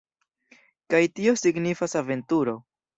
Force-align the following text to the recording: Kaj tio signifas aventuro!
Kaj 0.95 1.03
tio 1.21 1.37
signifas 1.45 1.97
aventuro! 2.05 2.61